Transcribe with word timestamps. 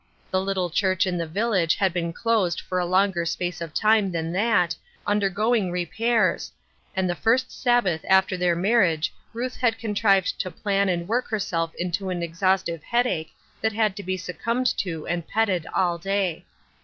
The 0.31 0.41
little 0.41 0.71
church 0.71 1.05
in 1.05 1.19
the 1.19 1.27
village 1.27 1.75
had 1.75 1.93
been 1.93 2.11
closed 2.11 2.59
for 2.59 2.79
a 2.79 2.87
longer 2.87 3.23
space 3.23 3.61
of 3.61 3.71
time 3.71 4.11
than 4.11 4.31
that, 4.31 4.75
undergoing 5.05 5.69
repairs, 5.69 6.51
and 6.95 7.07
the 7.07 7.13
first 7.13 7.51
Sabbath 7.51 8.03
after 8.09 8.35
their 8.35 8.55
mar 8.55 8.79
riage 8.81 9.11
Ruth 9.31 9.57
had 9.57 9.77
contrived 9.77 10.39
to 10.39 10.49
plan 10.49 10.89
and 10.89 11.07
work 11.07 11.27
her 11.27 11.37
self 11.37 11.75
into 11.75 12.09
an 12.09 12.23
exhaustive 12.23 12.81
headache 12.81 13.31
that 13.61 13.73
had 13.73 13.95
to 13.95 14.01
be 14.01 14.17
succumbed 14.17 14.75
to 14.79 15.05
and 15.05 15.27
petted 15.27 15.67
all 15.71 15.99
day. 15.99 16.45